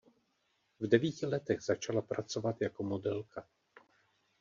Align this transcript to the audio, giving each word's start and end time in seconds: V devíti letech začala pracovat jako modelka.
V 0.79 0.87
devíti 0.87 1.25
letech 1.25 1.61
začala 1.61 2.01
pracovat 2.01 2.61
jako 2.61 2.83
modelka. 2.83 3.45